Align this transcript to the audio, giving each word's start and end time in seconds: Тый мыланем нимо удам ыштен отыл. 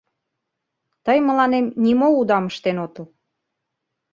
Тый 1.05 1.17
мыланем 1.27 1.65
нимо 1.83 2.07
удам 2.19 2.45
ыштен 2.51 2.77
отыл. 2.85 3.07